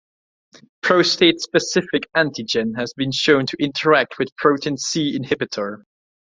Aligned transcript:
Prostate-specific 0.81 2.07
antigen 2.17 2.75
has 2.75 2.91
been 2.95 3.11
shown 3.11 3.45
to 3.45 3.57
interact 3.59 4.17
with 4.17 4.35
protein 4.35 4.75
C 4.75 5.15
inhibitor. 5.15 5.83